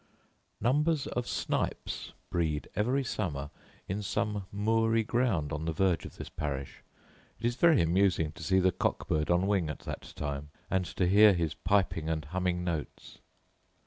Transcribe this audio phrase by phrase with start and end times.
[0.59, 3.51] Numbers of snipes breed every summer
[3.87, 6.77] in some moory ground on the verge of this parish.
[7.39, 10.85] It is very amusing to see the cock bird on wing at that time, and
[10.87, 13.19] to hear his piping and humming notes.